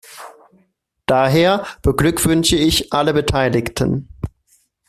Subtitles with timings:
[1.05, 4.09] Daher beglückwünsche ich alle Beteiligten.